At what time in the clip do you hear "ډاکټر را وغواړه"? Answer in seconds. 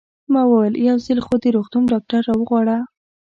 1.91-2.77